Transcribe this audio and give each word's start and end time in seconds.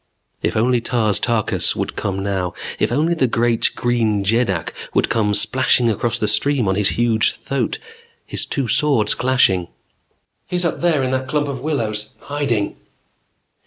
If 0.41 0.57
only 0.57 0.81
Tars 0.81 1.19
Tarkas 1.19 1.75
would 1.75 1.95
come 1.95 2.23
now. 2.23 2.55
If 2.79 2.91
only 2.91 3.13
the 3.13 3.27
great 3.27 3.69
Green 3.75 4.23
Jeddak 4.23 4.73
would 4.95 5.09
come 5.09 5.35
splashing 5.35 5.91
across 5.91 6.17
the 6.17 6.27
stream 6.27 6.67
on 6.67 6.73
his 6.73 6.89
huge 6.97 7.33
thoat, 7.35 7.77
his 8.25 8.47
two 8.47 8.67
swords 8.67 9.13
clashing 9.13 9.67
"He's 10.47 10.65
up 10.65 10.79
there 10.81 11.03
in 11.03 11.11
that 11.11 11.27
clump 11.27 11.47
of 11.47 11.59
willows 11.61 12.09
hiding!" 12.21 12.77